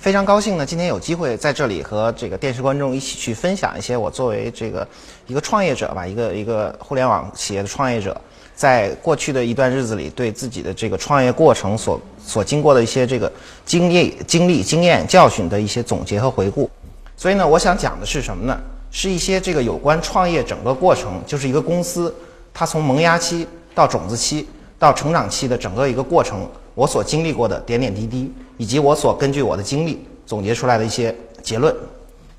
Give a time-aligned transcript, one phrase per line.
[0.00, 4.88] 非常高兴呢，今天有机会在这里和这个电视观众一起去分享一些我作为这个
[5.26, 8.18] 一个创业者吧，一个一个互联网企业的创业者，
[8.54, 13.30] 在过去的一段日子里对自己的这个创业过程所所经过的一些这个
[13.66, 16.70] 经历、经历、经验、教训的一些总结和回顾。
[17.14, 18.58] 所以呢，我想讲的是什么呢？
[18.90, 22.14] 是一些这个有关创业整个过程，就是一个公司
[22.54, 24.48] 它从萌芽期到种子期
[24.78, 26.48] 到成长期的整个一个过程。
[26.80, 31.76] 我所经历过的点点滴滴，以及我所根据我的经历总结出来的一些结论，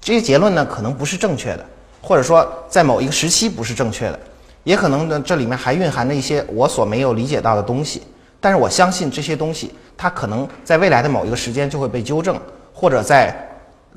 [0.02, 1.66] 这些结论呢，可能不是正确的，
[2.02, 4.20] 或者说在某一个时期不是正确的，
[4.64, 8.02] 也可能呢这里面还蕴含着一些我所没有理解到的东西。
[8.40, 12.36] 但是我相信这些东西，它可能在未来的某一个时间就会被纠正，
[12.73, 13.48] 或者在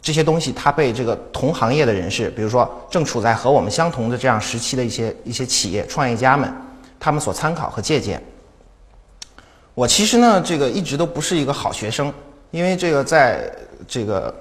[0.02, 6.52] 这些东西它被这个同行业的人士，比如说正处在和我们相同的这样时期的一些一些企业创业家们，
[7.00, 8.22] 他们所参考和借鉴。
[9.74, 12.12] 我其实呢，这个一直都不是一个好学生，
[12.52, 13.50] 因为这个在
[13.88, 14.32] 这个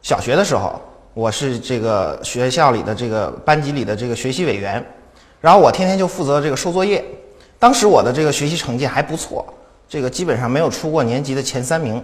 [0.00, 0.80] 小学的时候，
[1.12, 4.82] 我是这个学校里的这个班级里的这个学习委员，
[5.38, 7.04] 然后我天天就负责这个收作业。
[7.58, 9.44] 当时我的这个学习成绩还不错，
[9.86, 12.02] 这个基本上没有出过年级的前三名。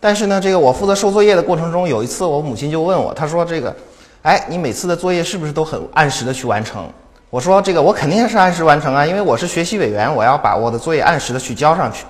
[0.00, 3.74] 但是呢，这个我负责收作业的过程中，有一次我母亲就问我，她说：“这个，
[4.22, 6.88] 哎，你每次的作业是不是都很按时的去完成？”
[7.28, 12.06] 我说：“这个我肯定是按时完成啊，因为我是学习委员，我要把我的作业按时的去交上去。”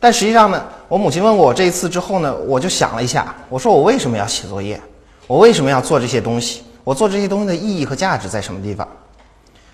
[0.00, 4.80] 但实际上呢，我母亲问过我这一次之后呢，我就想了一下，我说我为什么要写作业？
[5.26, 6.62] 我为什么要做这些东西？
[6.84, 8.86] 我做这些东西的意义和价值在什么地方？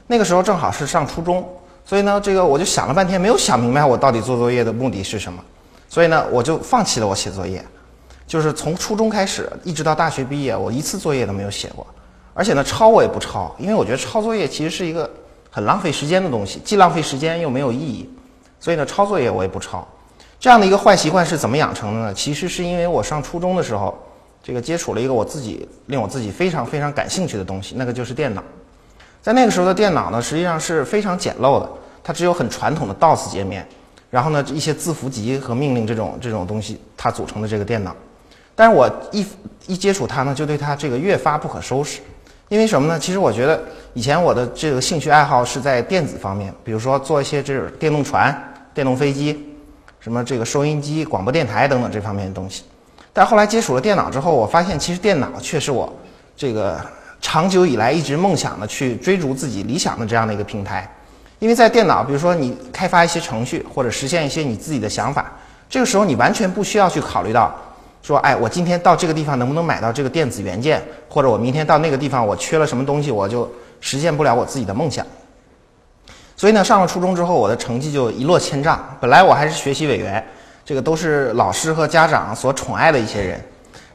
[0.07, 1.47] 那个时候正好是上初中，
[1.85, 5.43] 所以呢，这个我就想了半天，没有想明白我到底做作业的目的是什么。
[5.89, 7.65] 所以呢，我就放弃了我写作业，
[8.27, 11.87] 就是从初中开始一直到大学毕业，我一次作业都没有写过。
[12.33, 15.09] 而且呢，抄我也不抄，因为我觉得抄作业其实是一个
[15.51, 18.11] 很浪费时间的东西，既浪费时间又没有意义。
[18.59, 19.87] 所以呢，抄作业我也不抄。
[20.45, 22.13] 这样的一个坏习惯是怎么养成的呢？
[22.13, 23.97] 其实是因为我上初中的时候，
[24.43, 28.45] 这个接触了一个我自己令我自己非常非常感兴趣的东西，那个就是电脑。
[29.23, 31.69] 在那个时候的电脑呢，实际上是非常简陋的，
[32.03, 33.67] 它只有很传统的 DOS 界面，
[34.11, 37.97] 然后呢一些字符集和命令这种这种东西它组成的这个电脑。
[38.55, 39.27] 但是我一
[39.67, 42.03] 一接触它呢，就对它这个越发不可收拾。
[42.51, 42.99] 因为什么呢？
[42.99, 49.54] 其实我觉得以前我的这个兴趣爱好是在电子方面，比如说做一些这种电动船、电动飞机。
[50.05, 52.63] 什么这个收音机、广播电台等等这方面的东西，
[53.11, 55.91] 但后来接触了电脑之后，我发现其实电脑却是我
[56.37, 56.79] 这个
[57.23, 60.87] 长久以来一直梦想的去追逐自己理想的这样的一个平台。
[61.39, 65.33] 因为在电脑，比如说你开发一些程序或者实现一些你自己的想法，
[65.71, 67.59] 这个时候你完全不需要去考虑到
[68.03, 73.51] 说，哎，我今天到这个地方能不能买到这个电子元件，或者我明天到那个地方我缺了什么东西，我就
[73.81, 75.07] 实现不了我自己的梦想。
[76.37, 78.97] 所以呢，上了初中之后，我的成绩就一落千丈。
[79.01, 80.25] 本来我还是学习委员，
[80.65, 83.41] 这个都是老师和家长所宠爱的一些人。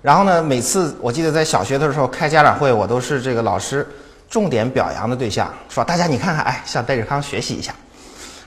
[0.01, 3.85] 然后呢，每次我记得在小学的时候开家长会，我都是这个老师
[4.29, 7.73] 重点表扬的对象，说大家你看看，哎，向戴志康学习一下。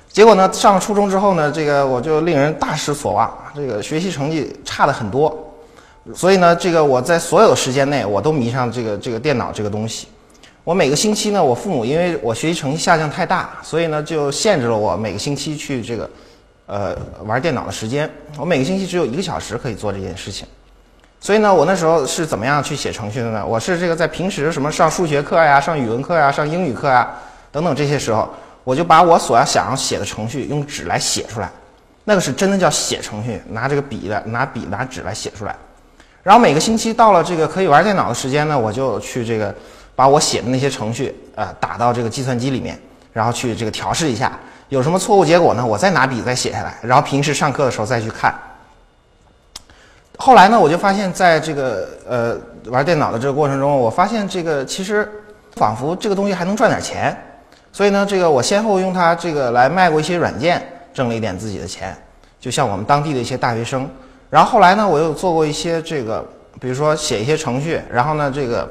[0.08, 5.36] 结果呢，上了初中之后呢，这个我就令人大失所望，这个学习成绩差的很多。
[6.14, 10.08] 所以呢，这个我在所有时间内，我都迷上这个这个电脑这个东西。
[10.64, 16.08] 我每个星期呢，我父母因为我学习成绩下降太大，所以呢就限制了我每个星期去这个，
[16.66, 18.08] 呃玩电脑的时间。
[18.38, 20.46] 我每个星期只有一个小时可以做这件事情。
[21.18, 23.44] 所以呢，我那时候是怎么样去写程序的呢？
[23.44, 27.12] 我是这个在平时什么上数学课呀、上语文课呀、上英语课呀
[27.50, 31.50] 等等这些时候，我就把我所要想要写的程序用纸来写出来。
[32.04, 35.56] 那个是真的叫写程序，拿这个笔的拿笔拿纸来写出来。
[36.22, 39.52] 然后每个星期到了这个可以玩电脑的时间呢，我就去这个。
[39.94, 42.78] 把我写的那些程序，呃，打到这个计算机里面，
[43.12, 44.38] 然后去这个调试一下，
[44.70, 45.64] 有什么错误结果呢？
[45.64, 48.34] 我再拿笔再写下来，然后平时上课的时候再去看。
[50.16, 52.36] 后来呢，我就发现，在这个呃
[52.70, 55.06] 玩电脑的这个过程中，我发现这个其实
[55.56, 57.16] 仿佛这个东西还能赚点钱，
[57.72, 60.62] 所以呢，这个我先后用它这个来卖过一些软件，
[60.94, 61.96] 挣了一点自己的钱，
[62.40, 63.88] 就像我们当地的一些大学生。
[64.30, 66.24] 然后后来呢，我又做过一些这个，
[66.60, 68.70] 比如说写一些程序，然后呢，这个。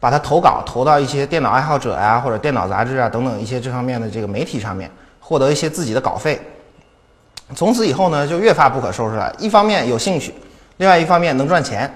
[0.00, 6.40] 把它投稿投到一些电脑爱好者呀，或者电脑杂志啊等等一些这方面的这个媒体上面，获得一些自己的稿费。
[7.54, 9.34] 从此以后呢，就越发不可收拾了。
[9.38, 10.34] 一方面有兴趣，
[10.78, 11.92] 另外一方面能赚钱。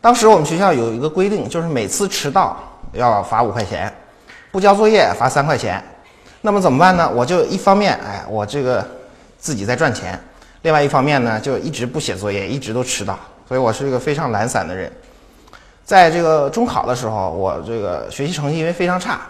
[0.00, 2.56] 当时我们学校有一个规定，就是每次迟到
[2.92, 3.92] 要罚五块钱，
[4.52, 5.82] 不交作业罚三块钱。
[6.42, 7.10] 那么怎么办呢？
[7.12, 8.86] 我就一方面，哎，我这个
[9.38, 10.14] 自己在赚钱；
[10.62, 13.18] 另外一方面呢，就一直不写作业，一直都迟到。
[13.48, 14.92] 所以我是一个非常懒散的人。
[15.88, 19.20] 在这个中考的时候，我这个学习成绩因为非常差，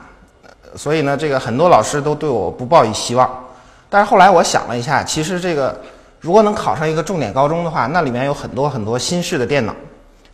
[0.75, 3.31] 所以呢，这个很多老师都对我不抱以希望。
[3.88, 5.81] 但是后来我想了一下，其实这个
[6.19, 9.72] 如果能考上一个重点高中的话，那里面有很多很多新式的电脑，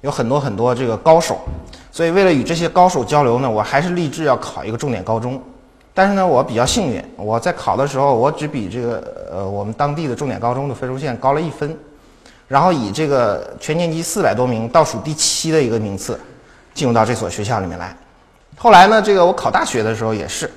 [0.01, 1.39] 有很多很多这个高手，
[1.93, 5.39] 所以为了与这些高手交流呢，我还是立志要考一个重点高中。
[5.93, 11.77] 但是呢，我比较幸运，我在考的时候，我只比这个呃我们当地的重点高中的分数线高了一分，
[12.47, 16.19] 然后以这个全年级四百多名倒数第七的一个名次，
[16.75, 17.97] 进入到这所学校里面来。
[18.57, 20.51] 后来呢，这个我考大学的时候也是，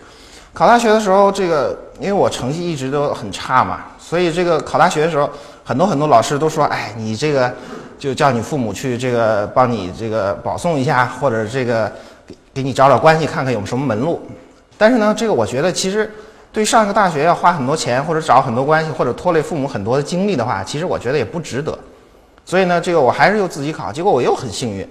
[0.53, 5.29] 考大学的时候，这个因为我成绩一直都很差嘛，所以这个考大学的时候，
[5.63, 7.51] 很多很多老师都说，哎，你这个
[7.97, 11.91] 就叫你父母去这个帮你这个保送一下，或者这个
[12.27, 14.21] 给给你找找关系，看看有什么门路。
[14.77, 16.11] 但是呢，这个我觉得其实
[16.57, 21.77] 对上一个大学要花很多钱，或者找很多关系，或者拖累父母很多的精力的话，其实我觉得也不值得。
[22.45, 24.89] 所以呢，这个我还是又自己考，结果我又很幸运，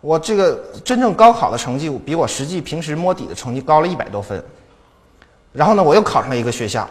[0.00, 4.42] 我这个真正高考的成绩比我实际平时摸底的成绩高了一百多分。
[5.52, 6.88] 然后呢，我又考上了一个学校。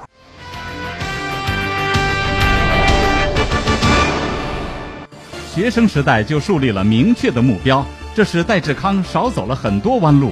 [5.51, 10.29] 学生时代就树立了明确的目标，这使戴志康少走了很多弯路。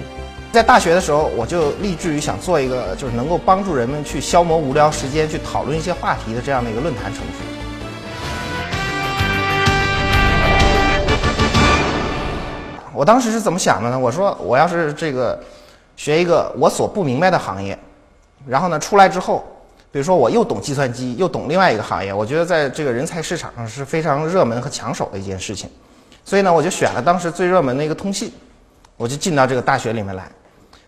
[0.53, 7.43] 在大学的时候，我就立志于想做一个就是能够帮助人们去消磨无聊时间、去讨论一些话题的这样的一个论坛程序。
[12.93, 13.97] 我当时是怎么想的呢？
[13.97, 15.43] 我说我要是这个
[15.95, 17.75] 学一个我所不明白的行业，
[18.45, 19.43] 然后呢出来之后，
[19.91, 25.67] 比如说我又懂计算机，又懂另外一个行业，我觉得在这个人才市场上是非常热门和抢手的一件事情。
[26.23, 28.31] 所以呢，我就选了当时最热门的一个通信，
[28.97, 30.29] 我就进到这个大学里面来。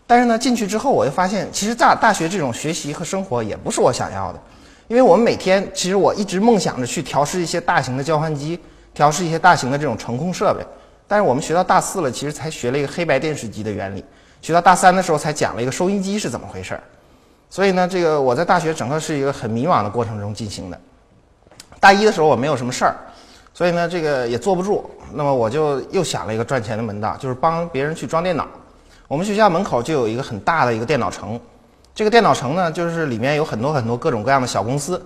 [0.06, 4.40] 但是呢，进去之后我又发现，其实大大学这种学习和生活也不是我想要的，
[4.86, 8.58] 因为我们每天其实我一直梦想着去调试一些大型的交换机，
[8.94, 10.64] 调试一些大型的这种程控设备。
[11.08, 14.04] 但是我们学到大四了，其实才学了一个黑白电视机的原理，
[14.40, 16.82] 学到大三的时候才讲了一个收音机是怎么回事儿。
[17.50, 20.80] 所以呢，这个我在大学整个是一个很迷茫的过程中进行的。
[21.80, 22.96] 大一的时候我没有什么事儿，
[23.54, 24.88] 所以呢，这个也坐不住。
[25.12, 28.46] 那么我就又想了一个赚钱的门道，就是帮别人去装电脑。
[29.08, 31.38] 我们学校门口就有一个很大的一个电脑城，
[31.94, 35.00] 这个电脑城呢，就是里面有很多很多各种各样的小公司。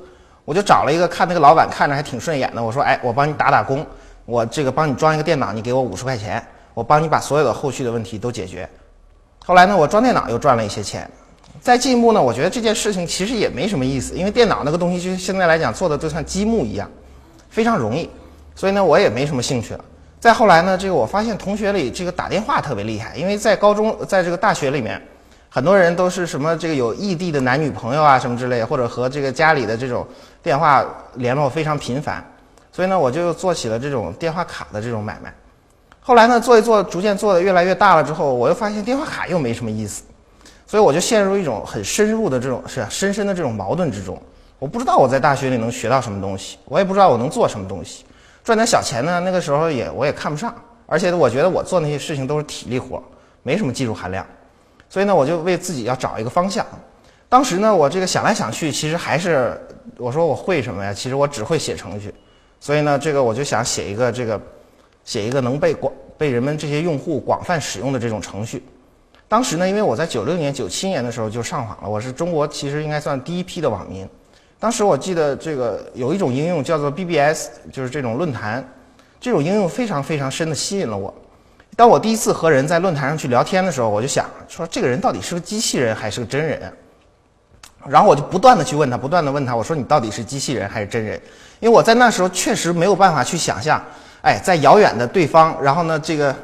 [0.47, 3.87] 我就找了一个看那个老板看着还挺顺眼的，我说：“哎，我帮你打打工，
[4.25, 8.69] 我这个帮你装一个电脑，你给我五十块钱，我帮你把所有的后续的问题都解决。”
[9.45, 11.09] 后来呢，我装电脑又赚了一些钱。
[11.61, 16.91] 再进一步呢，我觉得这件事情其实也没什么意思，因为电脑那个东西就现在来讲做的就像积木一样，
[17.51, 18.09] 非常容易，
[18.57, 19.85] 所以呢，我也没什么兴趣了。
[20.21, 25.01] 再后来呢，这个我发现同学里这个打电话特别厉害，因为在高中，在这个大学里面，
[25.49, 30.07] 很多人都是什么这个有异地的男女朋友啊什么之类，或者和这个家里的这种
[30.43, 30.85] 电话
[31.15, 32.23] 联络非常频繁，
[32.71, 35.33] 所以呢，我就做起了这种电话卡的这种买卖。
[36.03, 40.03] 后来呢，做一做，逐渐做的越来越大了之后，我又发现电话卡又没什么意思，
[40.67, 44.21] 所以我就陷入一种很深入的这种是深深的这种矛盾之中。
[44.59, 48.05] 我不知道我在大学里能学到什么东西，我也不知道我能做什么东西。
[48.51, 50.53] 赚点小钱呢，那个时候也我也看不上，
[50.85, 53.01] 而且我觉得我做那些事情都是体力活，
[53.45, 54.27] 没什么技术含量，
[54.89, 56.67] 所以呢，我就为自己要找一个方向。
[57.29, 59.57] 当时呢，我这个想来想去，其实还是
[59.97, 60.93] 我说我会什么呀？
[60.93, 62.13] 其实我只会写程序，
[62.59, 64.41] 所以呢，这个我就想写一个这个，
[65.05, 68.65] 写一个能被广被人们这些用户广泛使用的这种程序。
[69.29, 74.09] 当时呢，因为我在九六年、九七年的时候就上网了，我是中国其实应该算第一批的网民。
[74.61, 78.63] 当时我记得这个有一种应用叫做 BBS，就是这种论坛，
[79.19, 81.13] 这种应用非常非常深的吸引了我。
[81.75, 86.61] 当我第一次和人在论坛上去聊天的时候，我就想说这个人到底是个机器人还是个真人？
[87.89, 91.19] 然后我就不断的去问他，不断的问他，我说你到底是机器人还是真人？
[91.59, 93.83] 因为我在那时候确实没有办法去想象，
[94.21, 96.37] 哎，在遥远的对方，然后呢，这个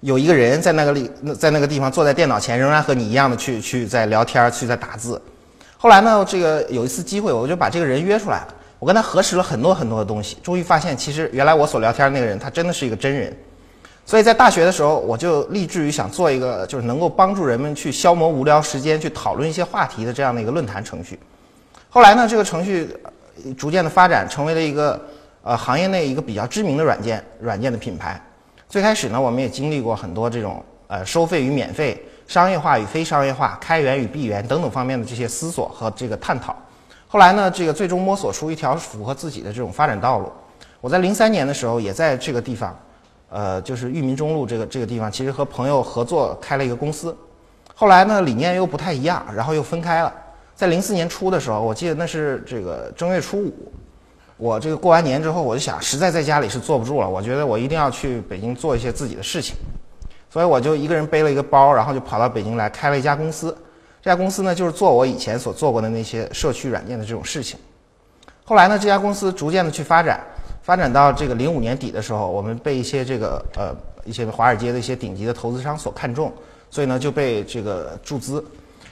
[0.00, 5.20] 有一个人在那个里，在那个地方坐在电脑前，仍然和你一样的去去在聊天，去在打字。
[5.82, 8.54] 后来呢，这个有一次机会，我就把这个人约出来了。
[8.78, 13.36] 我跟他核实了很多很多的东西，终于发现，其实原来我所聊天那个人，他真的是一个真人。
[14.06, 21.18] 所以在大学的时候，我就立志于想做一个，就是能够帮助人们去消磨无聊时间、去讨论一些话题的这样的一个论坛程序。
[21.90, 22.96] 后来呢，这个程序
[23.58, 25.00] 逐渐的发展，成为了一个
[25.42, 28.24] 呃行业内一个比较知名的软件软件的品牌。
[28.68, 32.00] 最开始呢，我们也经历过很多这种呃收费与免费。
[32.26, 36.56] 商业化与非商业化、开源与闭源等等方面的这些思索和这个探讨，
[37.08, 40.32] 后来呢，这个最终摸索出一条符合自己的这种发展道路。
[40.80, 42.76] 我在零三年的时候也在这个地方，
[43.28, 47.16] 呃，就是裕民中路这个这个地方，其实和朋友合作开了一个公司。
[47.74, 50.12] 后来呢，理念又不太一样，然后又分开了。
[50.54, 53.72] 在零四年初的时候，我记得那是这个正月初五，
[54.36, 59.54] 我这个过完年之后，我就想，实在在家里是坐不住了，我觉得我一定要去北京做一些自己的事情。
[60.32, 63.54] 所以我就一个人背了一个包，然后就跑到北京来开了一家公司。
[64.00, 67.60] 这家公司呢，就是做我以前所做过的那些社区软件的这种事情。
[68.42, 70.18] 后来呢，这家公司逐渐的去发展，
[70.62, 76.32] 发展到这个零五年底的时候，我们被一些这个呃一些华尔街的一些顶级的投资商所看中，
[76.70, 78.42] 所以呢就被这个注资，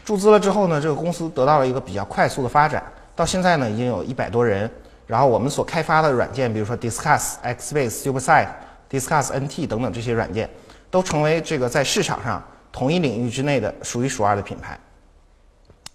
[0.05, 2.85] 注资了之后呢，这个公司得到了一个比较快速的发展，
[3.17, 4.71] 到现在呢已经有一百多人，
[5.07, 8.49] 然后我们所开发的软件，比如说 Discuss、Xbase、SuperSite、
[8.91, 10.49] Discuss NT 等等这些软件，
[10.91, 12.43] 都成为这个在市场上
[12.73, 14.79] 同一领域之内的数一数二的品牌。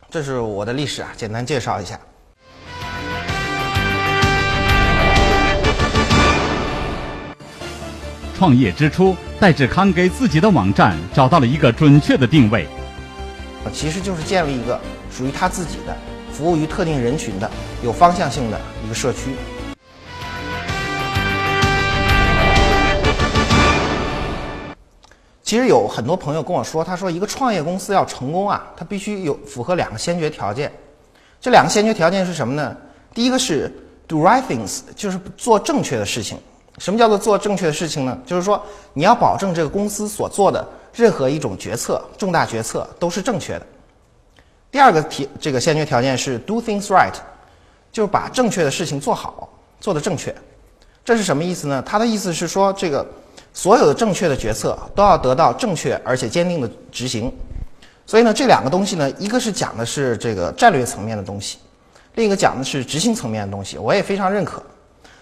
[0.10, 2.00] 这是我的历史啊，简单介绍一下。
[8.38, 12.68] 创业之初，戴志康给自己的网站找到了一个准确的定位，
[13.74, 15.96] 其实就是建立一个属于他自己的、
[16.32, 17.50] 服务于特定人群的、
[17.82, 19.32] 有方向性的一个社区。
[25.46, 30.74] 其实有很多朋友跟我说，他说一个创业公司要成功啊，它必须有符合两个先决条件。
[31.40, 32.76] 这两个先决条件是什么呢？
[33.14, 33.72] 第一个是
[34.08, 36.36] do right things，就是做正确的事情。
[36.80, 38.18] 什么叫做做正确的事情呢？
[38.26, 38.60] 就是说
[38.94, 43.68] 你要保证这个公司所做的任何一种决策、重大决策都是正确的。
[44.72, 47.14] 第二个题，这个先决条件是 do things right，
[47.92, 49.48] 就是把正确的事情做好，
[49.80, 50.36] 做的正确。
[51.06, 51.84] 这是什么意思呢？
[51.86, 53.06] 他的意思是说，这个
[53.56, 57.34] 所有的正确的决策都要得到正确而且坚定的执行。
[58.06, 61.58] 所以呢，这两个东西呢，一个是讲的是这个战略层面的东西，
[62.16, 63.78] 另一个讲的是执行层面的东西。
[63.78, 64.62] 我也非常认可。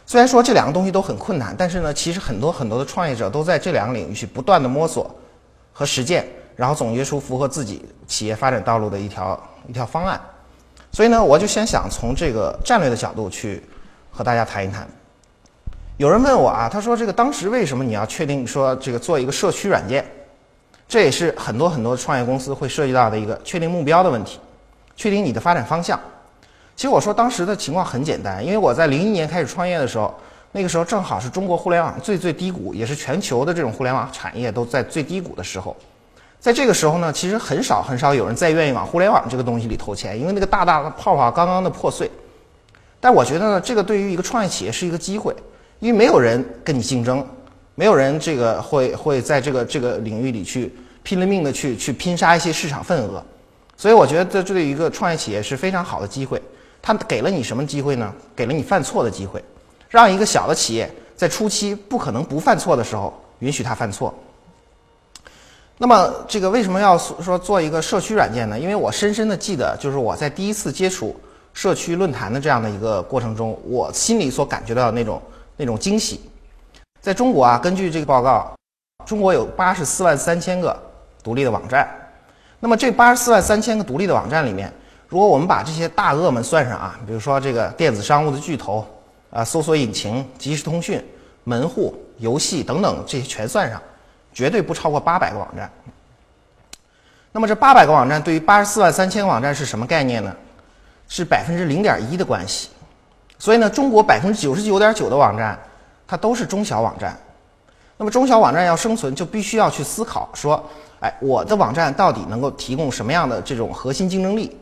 [0.06, 5.10] 虽然说这两个东西都很困难，但是呢，其实很多很多的创业者都在这两个领域去不断的摸索
[5.72, 10.20] 和实践，然后总结出符合自己企业发展道路的一条一条方案。
[10.92, 13.64] 所以呢，我就先想从这个战略的角度去
[14.12, 14.88] 和大家谈一谈。
[15.98, 20.04] 有人问我啊，他说这个当时为什么你要确定说这个做一个社区软件？
[20.88, 24.40] 这也是很多很多创业公司会涉及到的一个确定目标的问题，
[24.96, 26.00] 确定你的发展方向。
[26.76, 30.12] 其实我说当时的情况很简单，因为我在零一年开始创业的时候，
[30.52, 35.76] 那个时候正好是中国互联网最最低谷，也是全球的这种互联网产业都在最低谷的时候。
[36.40, 42.10] 在这个时候呢，其实很少很少有人再愿意往互联网这个东西里投钱，因为那个大大的泡泡刚刚的破碎。
[43.00, 45.36] 但我觉得呢，这个对于一个创业企业是一个机会，
[45.84, 47.22] 因为没有人跟你竞争，
[47.76, 50.74] 没有人这个会会在这个这个领域里去
[51.04, 53.22] 拼了命的去去拼杀一些市场份额，
[53.76, 56.42] 所以我觉得这对一个创业企业是非常好的机会。
[56.82, 58.14] 他给了你什么机会呢？
[58.34, 59.44] 给了你犯错的机会，
[59.90, 64.14] 让一个小的企业在初期不可能不犯错的时候，允许他犯错。
[65.78, 68.58] 那么，这个为什么要说做一个社区软件呢？
[68.58, 71.14] 因为我深深的记得，就是我在第一次接触
[71.54, 75.22] 社区论坛的这样的一个过程中，我心里所感觉到的那种
[75.58, 76.22] 那种惊喜。
[77.02, 78.54] 在中国啊，根据这个报告，
[79.06, 80.78] 中国有八十四万三千个
[81.22, 81.88] 独立的网站。
[82.60, 84.72] 那么这八十四万三千个独立的网站里面，
[85.10, 88.88] 如果我们把这些大鳄们算上啊，比如说这个电子商务的巨头
[89.30, 91.04] 啊，搜索引擎、即时通讯、
[91.44, 93.82] 门户、游戏等等这些全算上，
[94.34, 95.70] 绝对不超过八百个网站。
[97.34, 100.34] 那么这八百个网站对于八十四万三千个网站是什么概念呢？
[101.10, 102.70] 是百分之零点一的关系。
[103.44, 105.60] 所以呢，中国百分之九十九点九的网站
[106.08, 107.14] 它都是中小网站。
[107.98, 110.64] 那么中小网站要生存，就必须要去思考说，
[111.02, 114.56] 哎，我的网站到底能够提供什么样的这种核心竞争力？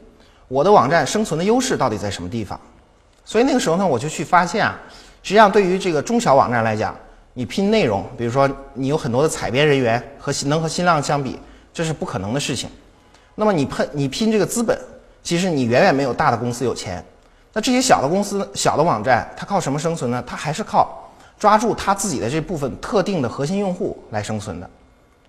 [0.47, 2.59] 我的网站生存的优势到底在什么地方？
[3.23, 4.75] 所以那个时候呢，我就去发现啊，
[5.21, 6.95] 实际上对于这个中小网站来讲，
[7.35, 11.39] 你拼内容，比如说你有很多的采编人员和能和新浪相比，
[11.71, 12.67] 这是不可能的事情。
[13.35, 14.75] 那么你拼你拼这个资本，
[15.21, 17.05] 其实你远远没有大的公司有钱。
[17.53, 20.23] 那这些小的公司、小的网站，它靠什么生存呢？
[20.25, 24.69] 它还是靠抓住它自己的这部分特定的核心用户来生存的。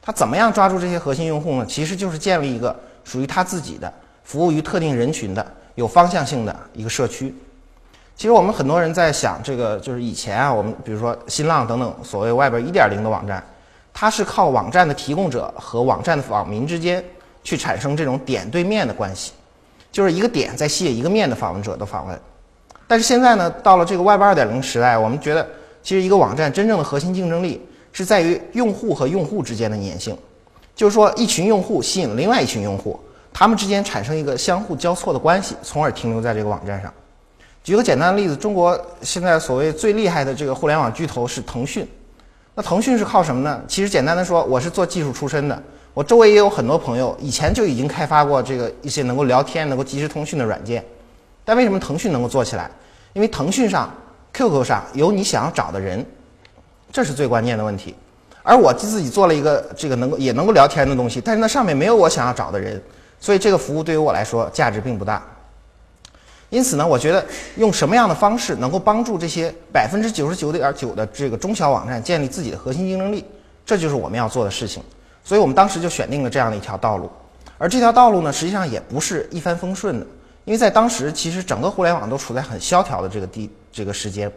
[0.00, 1.66] 它怎么样抓住这些核心用户呢？
[1.66, 2.74] 其实就是建立一个
[3.04, 3.92] 属于它自己的。
[4.24, 7.34] 服务于特定人群的有方向性的一个社区。
[8.14, 13.42] 其实我们很多人在想，这个就是以前啊，我们比如说新浪等等所谓外边一点零的网站，
[13.92, 17.04] 它是靠网站的提供者和网站的网民之间
[17.42, 19.32] 去产生这种点对面的关系，
[19.92, 22.18] 就是一个点在吸引一个面的访问者的访问。
[22.88, 25.46] 但是现在呢，到了这个 Web 二点零时代，我们觉得
[25.82, 30.18] 其实一个网站真正的核心竞争力是在于用户和用户之间的粘性，
[30.74, 32.98] 就是说一群用户吸引了另外一群用户。
[33.34, 36.92] 他们之间产生一个相互交错的关系，从而停留在这个网站上。
[37.64, 41.88] 举个简单的例子，中国现在所谓最厉害的这个互联网巨头是腾讯。
[42.54, 43.62] 那腾讯是靠什么呢？
[43.66, 45.62] 其实简单的说，我是做技术出身的，
[45.94, 50.82] 我周围也有很多朋友，以前就已经开发过这个一些能够聊天、能够即时通讯的软件。
[51.44, 52.70] 但为什么腾讯能够做起来？
[53.12, 53.92] 因为腾讯上、
[54.32, 56.04] QQ 上有你想要找的人，
[56.90, 57.94] 这是最关键的问题。
[58.42, 62.82] 而我自己做了一个这个能够也能够聊天的东西，但是那上面没有我想要找的人。
[63.20, 65.22] 所以这个服务对于我来说价值并不大。
[66.48, 67.24] 因此呢，我觉得
[67.56, 73.24] 用什么样的方式能够帮助这些百分之九十九点九的这个中小网站建立自己的核心竞争力，
[73.64, 74.82] 这就是我们要做的事情。
[75.24, 77.10] 所以我们当时就选定了这样的一条道路。
[77.58, 80.06] 而这条道路呢，实际上也不是一帆风顺的，
[80.44, 84.30] 因为在当时其实整个互联网都处在很萧条的这个地这个时间，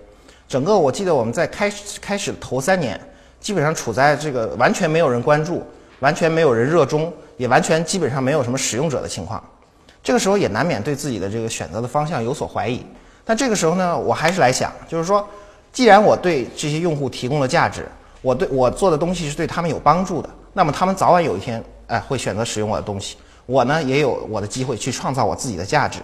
[0.48, 3.00] 整个我记得我们在开始开始头三年，
[3.40, 5.64] 基本上处在这个完全没有人关注、
[6.02, 9.44] 完全没有人热衷，也完全基本上没有什么使用者的情况。
[10.04, 12.86] 这个时候也难免对自己的这个选择的方向有所怀疑。
[13.24, 15.28] 但这个时候呢，我还是来想，就是说，
[15.74, 17.88] 既然我对这些用户提供了价值，
[18.22, 21.64] 我对我做的东西是对他们有帮助的，那么他们早晚有一天。
[21.88, 26.00] 哎，会选择使用我的东西，我呢也有我的机会去创造我自己的价值。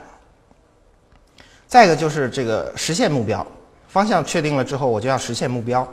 [1.68, 3.44] 再一个就是这个实现目标
[3.88, 5.84] 方向确定了之后，我就要实现目标。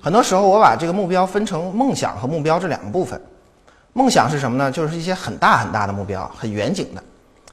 [0.00, 3.20] 很多时候我把这个目标分成梦想和目标这两个部分。
[3.92, 4.72] 梦想是什么呢？
[4.72, 7.04] 就是一些很大很大的目标，很远景的。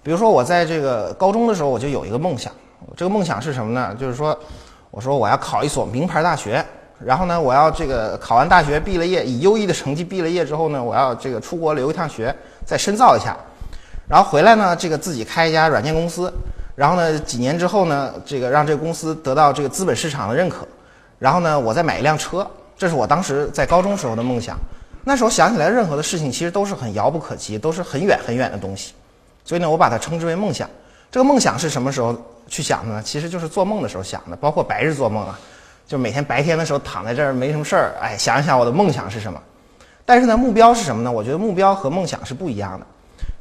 [0.02, 2.50] 比如说我在这个高中的时候，我就有一个梦想，
[2.96, 3.94] 这个梦想是什么呢？
[4.00, 4.40] 就是说，
[4.90, 6.66] 我说我要考一所名牌大学。
[7.06, 12.34] 然后呢，我要这个考完大学毕了业，以优异的成绩毕了业之后呢，我要这个出国留一趟学，
[12.66, 13.36] 再深造一下，
[14.08, 16.34] 然后回来呢，这个自己开一家软件公司，
[16.76, 20.68] 然后呢，几年之后呢，这个让这个公司得到这个资本市场的认可，
[21.20, 24.58] 然后呢，我再买一辆车，这是我当时在高中时候的梦想。
[25.04, 28.94] 那时候想起来，任何的事情其实都是很遥不可及，都是很远很远的东西，
[29.44, 30.70] 所以呢，我把它称之为梦想。
[31.12, 32.16] 这个梦想是什么时候
[32.48, 33.04] 去想的呢？
[33.04, 35.38] 其实就是做梦的时候想的，包括白日做梦啊。
[35.86, 39.42] 就每天白天的时候躺在这儿没什么事儿，哎，想一想我的梦想是什么。
[40.06, 41.12] 但是呢，目标是什么呢？
[41.12, 42.86] 我觉得目标和梦想是不一样的。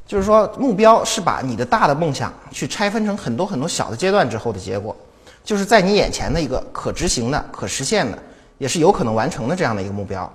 [0.07, 4.95] 就是说，目标是把你的大的梦想去拆分成很多很多小的阶段之后的结果，
[5.43, 8.19] 就是在你眼前的一个可执行的、可实现的，
[8.59, 10.31] 也是有可能完成的这样的一个目标。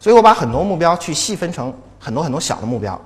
[0.00, 2.98] 所以我把很多目标去细分成很多很多小的目标。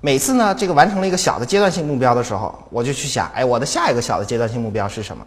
[0.00, 5.24] 每次呢，这个完成了一个小的阶段性目标的时候，我就去想，哎，我的下一个小的阶段性目标是什么？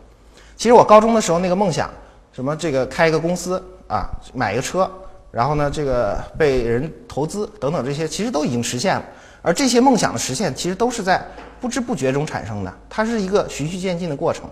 [0.58, 1.90] 其实我高中的时候那个梦想。
[2.34, 4.90] 什么这个开一个公司啊，买一个车，
[5.32, 9.04] 然后呢，这个被人投资等等这些，其实都已经实现了。
[9.42, 11.22] 而这些梦想的实现，其实都是在
[11.60, 14.46] 不知不觉中产生的，它是一个循序渐进的过程。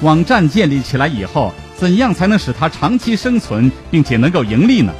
[0.00, 4.90] 网站建立起来以后，怎样才能使它长期生存，并且能够盈利呢？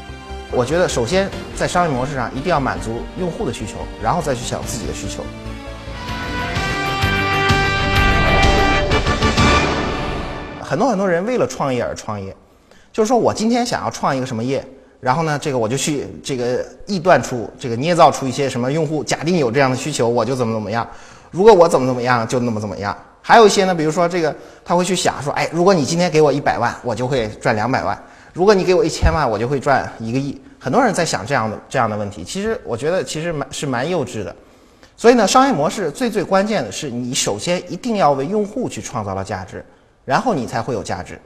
[0.50, 5.24] 我觉得，首先在商业模式上一定要满足用户的需求，然后再去想自己的需求。
[10.72, 12.34] 很多很多人为了创业而创业，
[12.90, 14.66] 就是说我今天想要创一个什么业，
[15.00, 20.88] 然后呢，这个我就去这个臆断出这个捏造出一些什么用户假定有这样的需求，我就怎么怎么样。
[21.30, 22.96] 如果我怎么怎么样，就那么怎么样。
[23.20, 27.94] 还有一些呢，比如说这个他会去想说，哎，如果你今天给我一百万，我就会赚两百万；
[28.32, 30.40] 如果你给我一千万，我就会赚一个亿。
[30.58, 34.34] 很多人在想这样的这样的问题，其实我觉得其实蛮是蛮幼稚的。
[34.96, 39.62] 所以呢，商业模式最最关键的是，你首先一定要为用户去创造了价值。
[40.04, 41.20] 然后你才会有价值。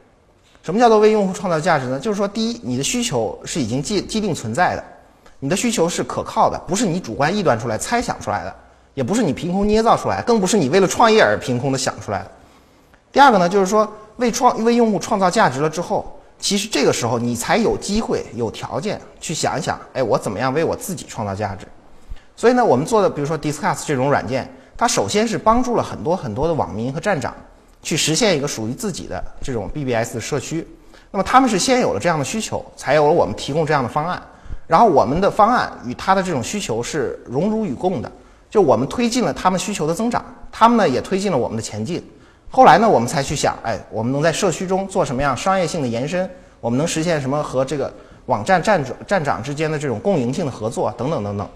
[0.63, 2.01] 什么叫做为用户创造价值呢？
[2.01, 4.85] 就是说，第一，你的需求是已经既既定存在的，
[5.39, 8.53] 你的需求是可靠的，不是你主观臆断出来、猜想出来的，
[8.95, 12.31] 也不是你凭空捏造出来，更不是你为了创业而凭空的想出来的。
[13.13, 21.65] 第二个呢，就是说，为创为用户创造价值了之后，其实这个时候你才有机会、有条件去想一想，哎，我怎么样为我自己创造价值？
[22.35, 27.33] 所以呢，我们做的比如说 Discuss 这种软件，它首先是帮助了很多很多的网民和站长。
[27.83, 30.67] 去实现一个属于自己的这种 BBS 的社区，
[31.11, 34.21] 那么他们是先有了这样的需求，才有了我们提供这样的方案，
[34.67, 38.11] 然后我们的方案与他的这种需求是荣辱与共的，
[38.51, 42.05] 就我们推进了他们需求的增长，他们呢也推进了我们的前进。
[42.49, 46.29] 后来呢，我们才去想，哎，我们能在社区中做什么样商业性的延伸？
[46.61, 47.93] 我们能实现什么和这个
[48.27, 51.49] 网站站长站长之间的这种共赢性的合作等等等等。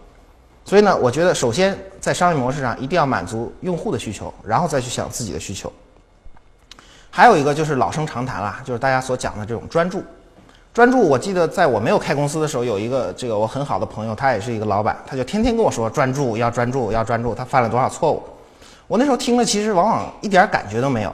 [0.64, 5.72] 所以呢，我觉得首先在商业模式上一定要满足用户的需求，然后再去想自己的需求。
[7.10, 10.02] 还有一个就是老生常谈了，就是大家所讲的这种专注。
[10.72, 17.34] 专注，我记得在我没有开公司的时候，有一个这个我很好的朋友，他也是一个老板，他就天天跟我说专注，要专注，要专注。
[17.34, 18.22] 他犯了多少错误？
[18.86, 21.12] 我那时候听了，其实往往一点感觉都没有。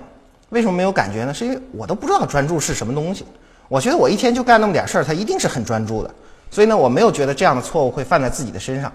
[0.51, 1.33] 为什么没有感觉呢？
[1.33, 3.25] 是因为我都不知道专注是什么东西。
[3.67, 6.11] 我觉得我一天就干那么点事儿，他一定是很专注的。
[6.51, 8.93] 所以呢，我没有觉得这样的错误会犯在自己的身上。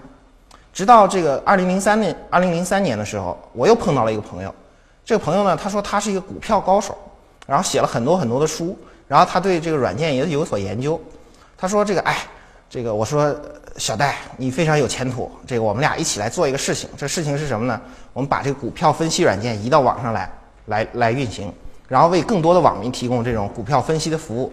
[0.72, 4.54] 直到这个二零零三年，二零零三年的时候，我又碰到了一个朋友。
[5.04, 6.96] 这个朋友呢，他说他是一个股票高手，
[7.46, 8.76] 然后写了很多很多的书，
[9.08, 11.00] 然后他对这个软件也有所研究。
[11.56, 12.18] 他说这个，哎，
[12.70, 13.34] 这个我说
[13.76, 16.88] 小戴，你非常有前途，这个我们俩一起来做一个事情。
[16.96, 17.80] 这事情是什么呢？
[18.12, 20.30] 我们把这个股票分析软件移到网上来，
[20.66, 21.52] 来来运行，
[21.88, 24.52] 然后为更多的网民提供这种股票分析的服务。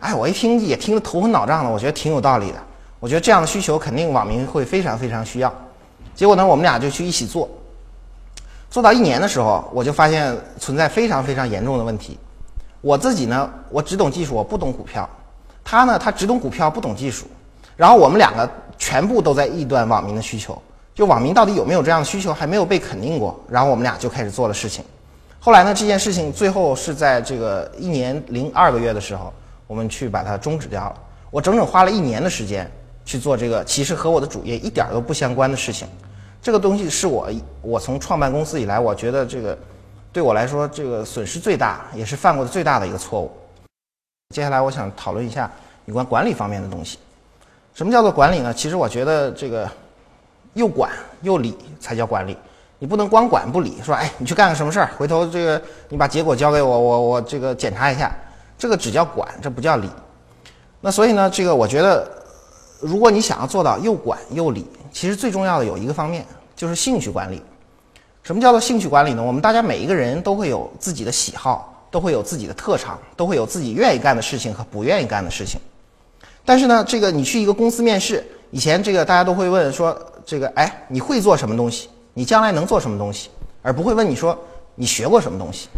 [0.00, 2.58] 哎，我一听也听得头昏脑胀的，我觉得挺有道理的。
[3.00, 5.52] 我觉得这样的需求肯定网民会非常非常需要。
[6.14, 7.48] 结果呢，我们俩就去一起做，
[8.70, 12.18] 做到一年的时候，我就发现存在非常非常严重的问题。
[12.80, 15.08] 我自己呢，我只懂技术，我不懂股票；
[15.64, 17.26] 他呢，他只懂股票，不懂技术。
[17.76, 20.60] 然后我们两个全部都在臆断网民的需求，
[20.94, 23.38] 就网民到底有没有这样的需求，还没有被肯定过。
[23.48, 24.84] 然后我们俩就开始做了事情。
[25.40, 29.32] 后来呢，这件事情最后是在这个一年零二个月的时候，
[29.66, 30.94] 我们去把它终止掉了。
[31.30, 32.70] 我整整花了一年的时间
[33.04, 35.88] 去做这个，其实和我的主业一点都不相关的事情。
[36.40, 37.28] 这个东西是我
[37.62, 39.56] 我从创办公司以来，我觉得这个
[40.12, 43.30] 对我来说这个损失最大，也是犯过的最大的一个错误。
[44.34, 45.50] 接下来我想讨论一下
[45.86, 46.98] 有关管理方面的东西。
[47.74, 48.52] 什么叫做管理呢？
[48.52, 49.68] 其实我觉得这个
[50.54, 50.90] 又管
[51.22, 52.36] 又理才叫管理。
[52.80, 58.12] 你不能光管不理，说哎，你去干个什么事儿，回头这个你把结果交给我，我我这个检查一下，
[58.56, 59.90] 这个只叫管，这不叫理。
[60.80, 62.08] 那所以呢，这个我觉得，
[62.80, 66.24] 如果你想要做到又管又理，其实最重要的有一个方面
[66.56, 67.42] 就是兴趣管理。
[68.22, 69.22] 什么叫做兴趣管理呢？
[69.22, 75.58] 我们大家每一个人都会有自己的喜好，都会有自己的特长，都会有自己愿意干的事情和不愿意干的事情。
[76.44, 81.88] 但是呢，这个你去一个公司面试，以前这个大家都会问说，这个哎，你会做什么东西？
[82.12, 83.30] 你将来能做什么东西，
[83.62, 84.38] 而不会问你说
[84.74, 85.68] 你学过什么东西，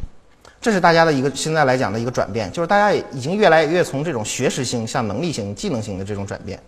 [0.61, 6.61] 这是大家的一个现在来讲的一个转变，就是大家已经越来越从这种学识性向能力型、技能型的这种转变。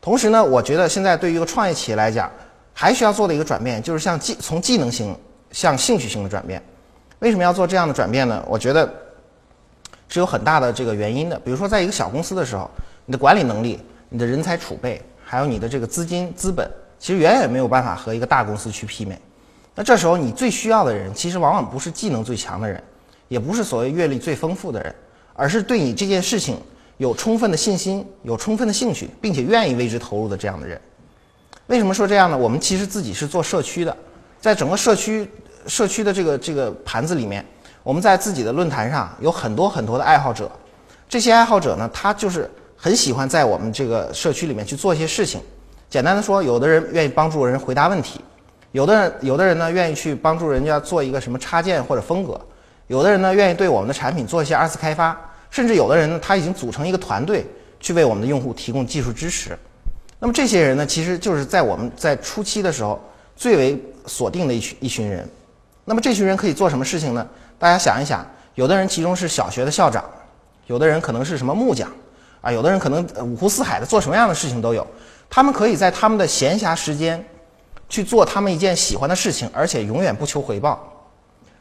[0.00, 2.30] 同时呢，我觉得现在对于一个创业企业来讲，
[2.72, 5.14] 还需要做的一个转变，就是向技从技能型
[5.52, 6.62] 向兴趣型的转变。
[7.18, 8.42] 为什么要做这样的转变呢？
[8.48, 8.90] 我觉得
[10.08, 11.38] 是有很大的这个原因的。
[11.40, 12.70] 比如说，在一个小公司的时候，
[13.04, 16.70] 你的管理能力、你的人才储备，还有你的这个资金资本。
[16.98, 19.18] 其实远远没有办法和一个大公司去媲美。
[19.74, 22.82] 那这时候你最需要的人，其实往往不是技能最强的人，
[23.28, 24.94] 也不是所谓阅历最丰富的人，
[25.34, 26.58] 而是对你这件事情
[27.00, 30.78] 有充分的信心、有充分的兴趣，并且愿意为之投入的这样的人。
[31.66, 32.36] 为什么说这样呢？
[32.36, 33.96] 我们其实自己是做社区的，
[34.38, 35.26] 在整个社区
[35.66, 37.42] 社区的这个这个盘子里面，
[37.82, 40.52] 我们在自己的论坛上有很多很多的爱好者。
[41.08, 45.40] 这些爱好者呢，他就是很喜欢在我们这个社区里面去做一些事情。
[45.88, 48.20] 简单的说，有的人愿意帮助人回答问题，
[48.72, 52.38] 有的人有的人呢愿意去帮助人家做一个什么插件或者风格，
[52.88, 55.18] 有的人呢愿意对我们的产品做一些二次开发，
[55.50, 57.44] 甚至有的人呢他已经组成一个团队
[57.78, 59.58] 去为我们的用户提供技术支持。
[60.18, 63.02] 那么这些人呢，其实就是在我们在初期的时候
[63.34, 65.28] 最为锁定的一群一群人。
[65.84, 67.26] 那么这群人可以做什么事情呢？
[67.58, 70.04] 大家想一想，有的人其中是小学的校长，
[70.66, 71.90] 有的人可能是什么木匠，
[72.42, 74.86] 啊，有的人可能五湖四海的做什么样的事情都有。
[75.28, 77.24] 他们可以在他们的闲暇时间
[77.88, 80.86] 去做他们一件喜欢的事情，而且永远不求回报。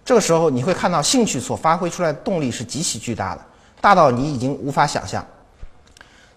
[0.03, 3.41] 这个时候，你会看到兴趣所发挥出来的动力是极其巨大的，
[3.81, 5.25] 大到你已经无法想象。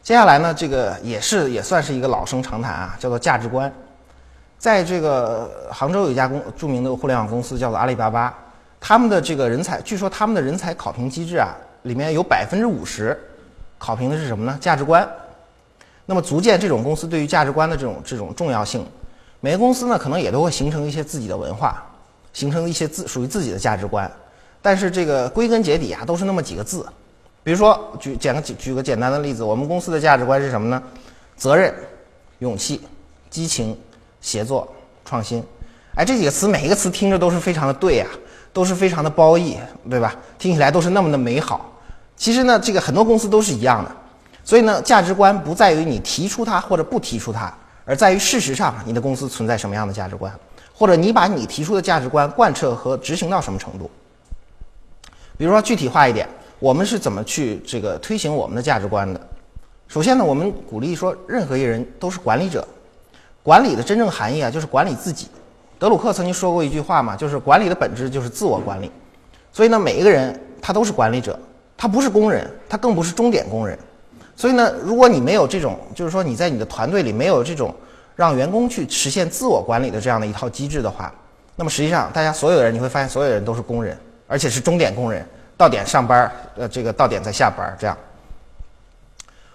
[0.03, 3.73] 接下来呢，这个也是也算是一个老生常谈啊，叫做价值观。
[4.59, 8.33] 在这个杭州有一家公著名的互联网公司叫做阿里巴巴，
[8.81, 13.19] 他们的这个人才，据说他们的人才考评机制啊，里面有百分之五十
[13.79, 14.57] 考评的是什么呢？
[14.61, 15.09] 价值观。
[16.05, 18.85] 那么，足见这种公司对于价值观的这种这种重要性。
[19.41, 21.83] 每个公司呢，可能也都会形成一些自己的文化，
[22.33, 24.11] 形成一些自属于自己的价值观。
[24.61, 26.85] 但是，这个归根结底啊，都是那么几个字。
[27.45, 30.83] 比如说，举简个举举个简单的例子，我们公司的价值观是什么呢？
[31.37, 31.75] 责任、
[32.39, 32.81] 勇气、
[33.29, 33.77] 激情、
[34.21, 34.73] 协作、
[35.05, 35.43] 创新。
[35.97, 38.07] 哎，这几个词每一个词听着都是非常的对呀，
[38.53, 39.59] 都是非常的褒义，
[39.91, 40.15] 对吧？
[40.39, 41.73] 听起来都是那么的美好。
[42.17, 43.91] 其实呢，这个很多公司都是一样的。
[44.45, 47.53] 所以呢，价值观不在于你提出它或者不提出它，
[47.85, 50.33] 而在于事实上你的公司存在什么样的价值观，
[50.73, 53.91] 或者你把你提出的价值观贯彻和执行到什么程度。
[55.37, 56.29] 比如说具体化一点，
[56.63, 59.21] 我们是怎么去这个推行我们的价值观的？
[59.89, 62.65] 首先呢，我们鼓励说，任何一人都是管理者。
[63.43, 65.27] 管理的真正含义啊，就是管理自己。
[65.77, 68.93] 德鲁克曾经说过一句话嘛，就是管理的本质就是自我管理。
[69.53, 71.37] 所以呢，每一个人他都是管理者，
[71.77, 73.77] 他不是工人，他更不是终点工人。
[74.37, 77.75] 所以呢，如果你没有这种，就是说你在你的团队里没有这种
[78.15, 81.13] 让员工去实现自我管理的这样的一套机制的话，
[81.57, 83.99] 那么实际上大家所有的人你会发现，所有人都是工人，
[84.29, 85.27] 而且是钟点工人，
[85.63, 87.97] 到点上班，呃，这个到点再下班这样。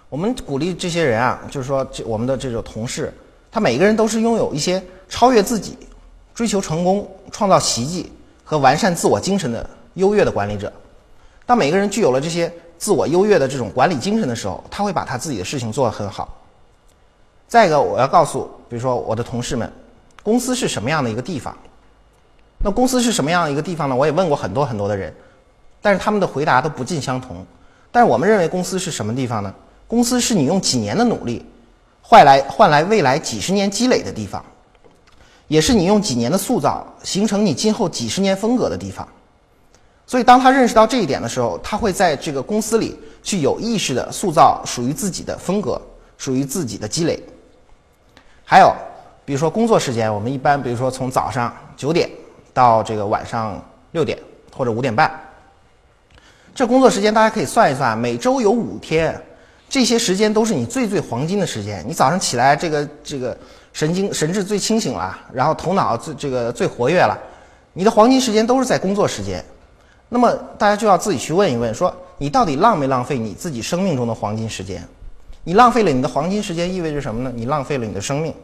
[0.08, 3.12] 我们鼓励这些人啊，就是说这我们的这种同事，
[3.52, 5.76] 他每个人都是拥有一些超越自己、
[6.34, 8.10] 追求成功、创造奇迹
[8.42, 10.72] 和完善自我精神的优越的管理者。
[11.44, 12.50] 当每个人具有了这些。
[12.78, 16.32] 自我优越的这种管理精神的时候，他会把他自己的事情做得很好。
[17.48, 19.68] 再一个，我要告诉，比如说我的同事们，
[20.22, 21.58] 公司是什么样的一个地方？
[22.58, 23.96] 那公司是什么样的一个地方呢？
[23.96, 25.12] 我也问过很多很多的人，
[25.80, 27.44] 但是他们的回答都不尽相同。
[27.90, 29.54] 但是我们认为公司是什么地方呢？
[29.86, 31.44] 公司是你用几年的努力
[32.02, 34.44] 换来换来未来几十年积累的地方。
[35.46, 39.08] 也是你用几年的塑造形成你今后几十年风格的地方。
[40.06, 45.80] 所以，当他认识到这一点的时候，他会在这个公司里去有意识的塑造属于自己的风格，
[46.18, 47.22] 属于自己的积累。
[48.44, 48.70] 还有，
[49.24, 52.10] 比如说工作时间，我们一般比如说从早上九点
[52.52, 53.62] 到这个晚上
[53.92, 54.18] 六点
[54.54, 55.10] 或者五点半，
[56.58, 59.16] 这工作时间大家可以算一算，每周有五天，
[59.68, 61.84] 这些时间都是你最最黄金的时间。
[61.86, 63.38] 你早上起来，这个这个
[63.72, 67.16] 神经神志最清醒了，然后头脑最这个最活跃了，
[67.74, 69.40] 你的黄金时间都是在工作时间。
[70.08, 74.82] 那么大家就要自己去问一问，说你到底浪没浪费你自己生命中的黄金时间？
[75.44, 77.32] 你浪费了你的黄金时间，意味着什么呢？
[77.36, 78.34] 你浪费了你的生命，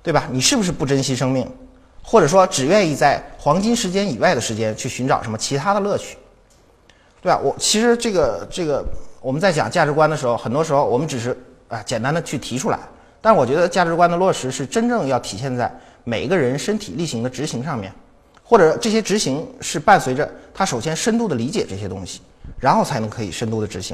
[0.00, 0.28] 对吧？
[0.30, 1.44] 你是不是不珍惜生命，
[2.04, 6.16] 或者说只愿意在黄金时间以外的时间去寻找什么其他的乐趣，
[7.22, 7.38] 对啊？
[7.42, 8.84] 我其实这个这个
[9.22, 11.34] 我们在讲价值观的时候，很多时候我们只是
[11.68, 12.78] 啊简单的去提出来，
[13.20, 15.72] 但我觉得价值观的落实是真正要体现在
[16.04, 17.90] 每一个人身体力行的执行上面。
[18.44, 22.20] 或者这些执行是伴随着他首先深度的理解这些东西，
[22.58, 23.90] 然后才能可以深度的执行。